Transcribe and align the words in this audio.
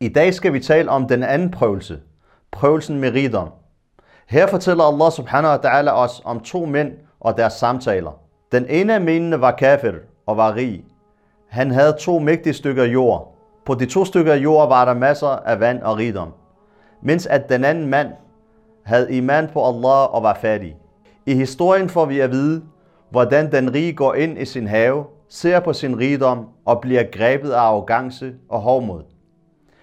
I 0.00 0.08
dag 0.08 0.34
skal 0.34 0.52
vi 0.52 0.60
tale 0.60 0.90
om 0.90 1.08
den 1.08 1.22
anden 1.22 1.50
prøvelse, 1.50 2.00
prøvelsen 2.50 2.98
med 2.98 3.10
rigdom. 3.10 3.48
Her 4.26 4.46
fortæller 4.46 4.84
Allah 4.84 5.12
subhanahu 5.12 5.52
wa 5.52 5.58
ta'ala 5.58 5.90
os 5.90 6.22
om 6.24 6.40
to 6.40 6.64
mænd 6.64 6.92
og 7.20 7.36
deres 7.36 7.52
samtaler. 7.52 8.20
Den 8.52 8.66
ene 8.68 8.94
af 8.94 9.00
mændene 9.00 9.40
var 9.40 9.50
kafir 9.50 9.92
og 10.26 10.36
var 10.36 10.54
rig. 10.54 10.84
Han 11.48 11.70
havde 11.70 11.96
to 12.00 12.18
mægtige 12.18 12.52
stykker 12.52 12.84
jord. 12.84 13.34
På 13.66 13.74
de 13.74 13.86
to 13.86 14.04
stykker 14.04 14.34
jord 14.34 14.68
var 14.68 14.84
der 14.84 14.94
masser 14.94 15.28
af 15.28 15.60
vand 15.60 15.82
og 15.82 15.96
rigdom. 15.96 16.32
Mens 17.02 17.26
at 17.26 17.48
den 17.48 17.64
anden 17.64 17.86
mand 17.86 18.08
havde 18.84 19.16
iman 19.16 19.48
på 19.52 19.66
Allah 19.68 20.14
og 20.14 20.22
var 20.22 20.38
fattig. 20.40 20.76
I 21.26 21.34
historien 21.34 21.88
får 21.88 22.04
vi 22.04 22.20
at 22.20 22.30
vide, 22.30 22.62
hvordan 23.10 23.52
den 23.52 23.74
rige 23.74 23.92
går 23.92 24.14
ind 24.14 24.38
i 24.38 24.44
sin 24.44 24.66
have, 24.66 25.04
ser 25.28 25.60
på 25.60 25.72
sin 25.72 25.98
rigdom 25.98 26.46
og 26.64 26.80
bliver 26.80 27.02
grebet 27.12 27.50
af 27.50 27.60
arrogance 27.60 28.32
og 28.48 28.60
hovmod. 28.60 29.17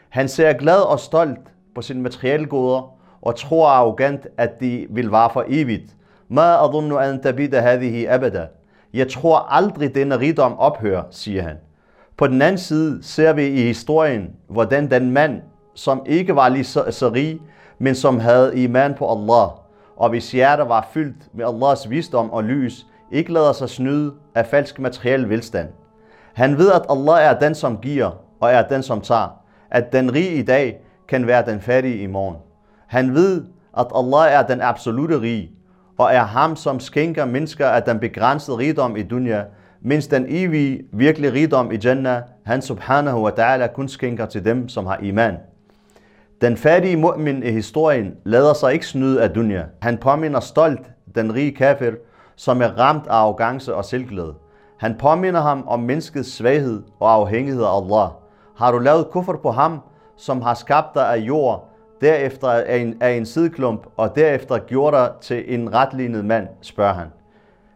Han 0.10 0.28
ser 0.28 0.54
glad 0.54 0.82
og 0.82 1.00
stolt 1.00 1.40
på 1.76 1.82
sine 1.82 2.02
materielle 2.02 2.46
goder 2.46 2.96
og 3.22 3.36
tror 3.36 3.68
arrogant, 3.68 4.28
at 4.38 4.60
de 4.60 4.88
vil 4.90 5.10
vare 5.10 5.30
for 5.34 5.46
evigt. 5.48 5.96
Ma 6.30 6.64
adunnu 6.64 6.98
an 6.98 7.22
tabida 7.22 7.60
hadhihi 7.60 8.06
abada. 8.06 8.48
Jeg 8.94 9.12
tror 9.12 9.38
aldrig 9.38 9.96
denne 9.96 10.20
rigdom 10.20 10.60
ophører, 10.60 11.04
siger 11.12 11.42
han. 11.42 11.56
På 12.18 12.28
den 12.28 12.42
anden 12.42 12.58
side 12.58 13.04
ser 13.04 13.34
vi 13.34 13.46
i 13.46 13.62
historien, 13.62 14.30
hvordan 14.48 14.92
den 14.92 15.12
mand, 15.12 15.42
som 15.74 16.04
ikke 16.06 16.36
var 16.36 16.50
lige 16.50 16.64
så, 16.64 16.86
så 16.90 17.10
rig, 17.10 17.40
men 17.80 17.96
som 17.96 18.20
havde 18.20 18.64
iman 18.64 18.94
på 18.94 19.12
Allah, 19.12 19.50
og 19.98 20.10
hvis 20.10 20.32
hjerte 20.32 20.70
var 20.70 20.88
fyldt 20.94 21.18
med 21.34 21.46
Allahs 21.46 21.90
visdom 21.90 22.32
og 22.32 22.44
lys, 22.44 22.86
ikke 23.12 23.34
lader 23.34 23.54
sig 23.54 23.70
snyde 23.70 24.14
af 24.36 24.46
falsk 24.46 24.80
materiel 24.80 25.30
velstand. 25.30 25.70
Han 26.34 26.58
ved, 26.58 26.72
at 26.72 26.86
Allah 26.90 27.26
er 27.26 27.40
den, 27.40 27.56
som 27.56 27.78
giver, 27.78 28.12
og 28.40 28.52
er 28.52 28.68
den, 28.68 28.84
som 28.84 29.02
tager. 29.02 29.45
At 29.72 29.94
den 29.94 30.14
rige 30.14 30.34
i 30.34 30.42
dag 30.42 30.80
kan 31.08 31.28
være 31.28 31.46
den 31.46 31.62
fattige 31.62 31.98
i 31.98 32.08
morgen. 32.08 32.36
Han 32.88 33.14
ved, 33.14 33.44
at 33.78 33.88
Allah 33.96 34.34
er 34.34 34.48
den 34.48 34.62
absolute 34.62 35.22
rige, 35.22 35.52
og 35.98 36.14
er 36.14 36.24
ham, 36.24 36.56
som 36.56 36.80
skænker 36.80 37.26
mennesker 37.26 37.68
af 37.68 37.84
den 37.84 38.00
begrænsede 38.00 38.58
rigdom 38.58 38.96
i 38.96 39.04
dunya, 39.04 39.44
mens 39.82 40.08
den 40.08 40.26
evige, 40.30 40.84
virkelige 40.94 41.34
rigdom 41.34 41.72
i 41.72 41.78
Jannah, 41.84 42.22
han 42.46 42.62
subhanahu 42.62 43.26
wa 43.26 43.32
ta'ala 43.32 43.68
kun 43.68 43.88
skænker 43.88 44.26
til 44.26 44.46
dem, 44.46 44.70
som 44.70 44.86
har 44.86 44.98
iman. 44.98 45.38
Den 46.42 46.58
fattige 46.58 47.04
mu'min 47.04 47.48
i 47.48 47.52
historien 47.52 48.14
lader 48.24 48.54
sig 48.54 48.74
ikke 48.74 48.88
snyde 48.88 49.22
af 49.22 49.30
dunya. 49.30 49.64
Han 49.82 49.98
påminder 49.98 50.40
stolt 50.40 50.92
den 51.16 51.36
rige 51.36 51.56
kafir, 51.56 51.92
som 52.36 52.62
er 52.62 52.80
ramt 52.80 53.08
af 53.08 53.14
arrogance 53.14 53.76
og 53.76 53.86
selvglæde. 53.86 54.34
Han 54.78 54.96
påminder 55.00 55.42
ham 55.42 55.68
om 55.68 55.80
menneskets 55.80 56.32
svaghed 56.32 56.84
og 57.00 57.14
afhængighed 57.14 57.64
af 57.64 57.82
Allah. 57.82 58.10
Har 58.58 58.72
du 58.72 58.78
lavet 58.78 59.10
kuffer 59.12 59.34
på 59.34 59.52
ham, 59.52 59.80
som 60.18 60.42
har 60.42 60.54
skabt 60.54 60.96
dig 60.96 61.14
af 61.14 61.18
jord, 61.18 61.70
derefter 62.02 62.48
af 62.48 62.78
en, 62.78 62.98
af 63.02 63.12
en 63.12 63.26
sideklump, 63.26 63.88
og 63.98 64.16
derefter 64.16 64.58
gjort 64.58 64.94
dig 64.94 65.12
til 65.22 65.54
en 65.54 65.74
retlignet 65.74 66.26
mand, 66.26 66.48
spørger 66.62 66.94
han. 66.94 67.08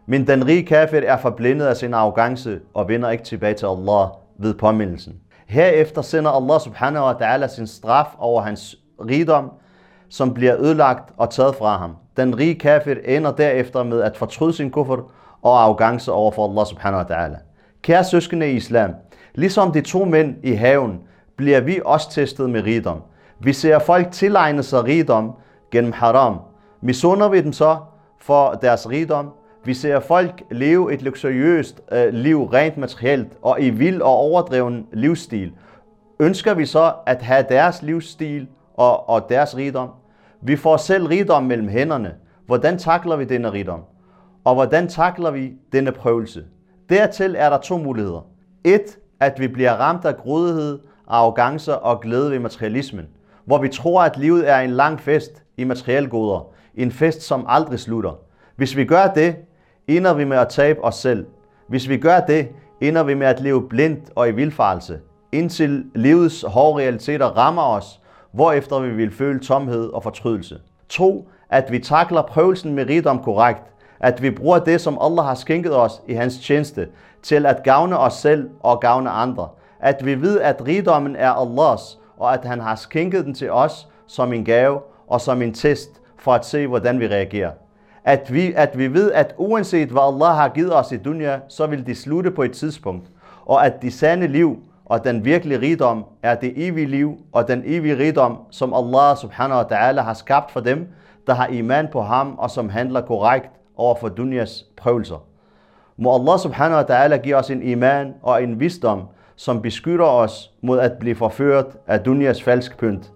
Men 0.06 0.26
den 0.26 0.46
rige 0.46 0.66
kafir 0.66 1.00
er 1.06 1.16
forblindet 1.16 1.66
af 1.66 1.76
sin 1.76 1.94
arrogance 1.94 2.60
og 2.74 2.88
vender 2.88 3.10
ikke 3.10 3.24
tilbage 3.24 3.54
til 3.54 3.66
Allah 3.66 4.08
ved 4.38 4.54
påmindelsen. 4.54 5.14
Herefter 5.46 6.02
sender 6.02 6.30
Allah 6.30 6.60
subhanahu 6.60 7.06
wa 7.06 7.12
ta'ala 7.12 7.46
sin 7.46 7.66
straf 7.66 8.06
over 8.18 8.42
hans 8.42 8.76
rigdom, 9.00 9.50
som 10.08 10.34
bliver 10.34 10.60
ødelagt 10.60 11.14
og 11.16 11.30
taget 11.30 11.54
fra 11.54 11.76
ham. 11.76 11.96
Den 12.16 12.38
rige 12.38 12.54
kafir 12.54 12.94
ender 13.04 13.32
derefter 13.32 13.82
med 13.82 14.02
at 14.02 14.16
fortryde 14.16 14.52
sin 14.52 14.70
kuffer 14.70 15.12
og 15.42 15.62
arrogance 15.62 16.12
over 16.12 16.30
for 16.30 16.48
Allah 16.48 16.66
subhanahu 16.66 17.04
wa 17.08 17.16
ta'ala. 17.16 17.36
Kære 17.82 18.04
søskende 18.04 18.50
i 18.50 18.54
islam, 18.54 18.94
ligesom 19.34 19.72
de 19.72 19.80
to 19.80 20.04
mænd 20.04 20.36
i 20.42 20.52
haven, 20.52 21.00
bliver 21.36 21.60
vi 21.60 21.80
også 21.84 22.10
testet 22.10 22.50
med 22.50 22.62
rigdom. 22.62 23.02
Vi 23.40 23.52
ser 23.52 23.78
folk 23.78 24.10
tilegne 24.10 24.62
sig 24.62 24.84
rigdom 24.84 25.32
gennem 25.70 25.92
haram. 25.92 26.38
Misunder 26.80 27.28
vi 27.28 27.40
dem 27.40 27.52
så 27.52 27.76
for 28.18 28.52
deres 28.62 28.90
rigdom? 28.90 29.30
Vi 29.64 29.74
ser 29.74 30.00
folk 30.00 30.42
leve 30.50 30.94
et 30.94 31.02
luksuriøst 31.02 31.80
øh, 31.92 32.12
liv 32.12 32.44
rent 32.44 32.76
materielt 32.76 33.32
og 33.42 33.60
i 33.60 33.70
vild 33.70 34.00
og 34.02 34.12
overdreven 34.12 34.86
livsstil. 34.92 35.52
Ønsker 36.20 36.54
vi 36.54 36.66
så 36.66 36.92
at 37.06 37.22
have 37.22 37.44
deres 37.48 37.82
livsstil 37.82 38.48
og, 38.74 39.08
og 39.08 39.28
deres 39.28 39.56
rigdom? 39.56 39.88
Vi 40.42 40.56
får 40.56 40.76
selv 40.76 41.06
rigdom 41.06 41.42
mellem 41.42 41.68
hænderne. 41.68 42.14
Hvordan 42.46 42.78
takler 42.78 43.16
vi 43.16 43.24
denne 43.24 43.52
rigdom? 43.52 43.80
Og 44.44 44.54
hvordan 44.54 44.88
takler 44.88 45.30
vi 45.30 45.52
denne 45.72 45.92
prøvelse? 45.92 46.44
Dertil 46.88 47.34
er 47.38 47.50
der 47.50 47.58
to 47.58 47.78
muligheder. 47.78 48.26
Et, 48.64 48.98
at 49.20 49.40
vi 49.40 49.48
bliver 49.48 49.72
ramt 49.72 50.04
af 50.04 50.16
grådighed, 50.16 50.78
arrogance 51.08 51.78
og 51.78 52.00
glæde 52.00 52.30
ved 52.30 52.38
materialismen, 52.38 53.06
hvor 53.44 53.58
vi 53.58 53.68
tror, 53.68 54.02
at 54.02 54.16
livet 54.16 54.50
er 54.50 54.58
en 54.58 54.70
lang 54.70 55.00
fest 55.00 55.42
i 55.56 55.64
materielgoder, 55.64 56.46
en 56.74 56.92
fest, 56.92 57.22
som 57.22 57.44
aldrig 57.48 57.78
slutter. 57.78 58.18
Hvis 58.56 58.76
vi 58.76 58.84
gør 58.84 59.06
det, 59.06 59.36
ender 59.88 60.14
vi 60.14 60.24
med 60.24 60.36
at 60.36 60.48
tabe 60.48 60.84
os 60.84 60.94
selv. 60.94 61.26
Hvis 61.68 61.88
vi 61.88 61.96
gør 61.96 62.20
det, 62.20 62.48
ender 62.80 63.02
vi 63.02 63.14
med 63.14 63.26
at 63.26 63.40
leve 63.40 63.68
blindt 63.68 64.10
og 64.14 64.28
i 64.28 64.32
vildfarelse, 64.32 65.00
indtil 65.32 65.84
livets 65.94 66.44
hårde 66.48 66.82
realiteter 66.82 67.26
rammer 67.26 67.62
os, 67.62 68.00
hvorefter 68.32 68.80
vi 68.80 68.90
vil 68.90 69.10
føle 69.10 69.40
tomhed 69.40 69.88
og 69.88 70.02
fortrydelse. 70.02 70.58
2. 70.88 71.28
At 71.50 71.72
vi 71.72 71.78
takler 71.78 72.22
prøvelsen 72.22 72.74
med 72.74 72.88
rigdom 72.88 73.22
korrekt, 73.22 73.62
at 74.00 74.22
vi 74.22 74.30
bruger 74.30 74.58
det, 74.58 74.80
som 74.80 74.98
Allah 75.00 75.24
har 75.24 75.34
skænket 75.34 75.76
os 75.76 76.02
i 76.08 76.14
hans 76.14 76.38
tjeneste, 76.38 76.88
til 77.22 77.46
at 77.46 77.62
gavne 77.62 77.98
os 77.98 78.12
selv 78.12 78.50
og 78.60 78.80
gavne 78.80 79.10
andre. 79.10 79.48
At 79.80 80.06
vi 80.06 80.22
ved, 80.22 80.40
at 80.40 80.66
rigdommen 80.66 81.16
er 81.16 81.30
Allahs, 81.30 81.98
og 82.18 82.34
at 82.34 82.44
han 82.44 82.60
har 82.60 82.74
skænket 82.74 83.24
den 83.24 83.34
til 83.34 83.50
os 83.50 83.88
som 84.06 84.32
en 84.32 84.44
gave 84.44 84.80
og 85.08 85.20
som 85.20 85.42
en 85.42 85.54
test 85.54 85.90
for 86.18 86.32
at 86.32 86.44
se, 86.44 86.66
hvordan 86.66 87.00
vi 87.00 87.08
reagerer. 87.08 87.50
At 88.04 88.34
vi, 88.34 88.52
at 88.56 88.78
vi 88.78 88.92
ved, 88.92 89.12
at 89.12 89.34
uanset 89.36 89.88
hvad 89.88 90.02
Allah 90.02 90.36
har 90.36 90.48
givet 90.48 90.76
os 90.76 90.92
i 90.92 90.96
dunya, 90.96 91.40
så 91.48 91.66
vil 91.66 91.86
de 91.86 91.94
slutte 91.94 92.30
på 92.30 92.42
et 92.42 92.52
tidspunkt. 92.52 93.06
Og 93.46 93.66
at 93.66 93.82
de 93.82 93.90
sande 93.90 94.26
liv 94.26 94.58
og 94.84 95.04
den 95.04 95.24
virkelige 95.24 95.60
rigdom 95.60 96.04
er 96.22 96.34
det 96.34 96.52
evige 96.56 96.86
liv 96.86 97.18
og 97.32 97.48
den 97.48 97.62
evige 97.66 97.98
rigdom, 97.98 98.38
som 98.50 98.74
Allah 98.74 99.16
subhanahu 99.16 99.58
wa 99.60 99.64
ta'ala 99.64 100.00
har 100.00 100.14
skabt 100.14 100.50
for 100.50 100.60
dem, 100.60 100.88
der 101.26 101.34
har 101.34 101.46
iman 101.46 101.88
på 101.92 102.02
ham 102.02 102.34
og 102.38 102.50
som 102.50 102.68
handler 102.68 103.00
korrekt 103.00 103.50
over 103.80 103.94
for 103.94 104.08
dunyas 104.08 104.66
prøvelser. 104.76 105.24
Må 105.96 106.14
Allah 106.14 106.38
subhanahu 106.38 106.76
wa 106.76 106.82
ta'ala 106.82 107.16
give 107.16 107.36
os 107.36 107.50
en 107.50 107.62
iman 107.62 108.14
og 108.22 108.42
en 108.42 108.60
visdom, 108.60 109.02
som 109.36 109.62
beskytter 109.62 110.04
os 110.04 110.50
mod 110.62 110.78
at 110.78 110.92
blive 111.00 111.14
forført 111.14 111.66
af 111.86 112.00
dunyas 112.00 112.42
falsk 112.42 112.78
pynt. 112.78 113.12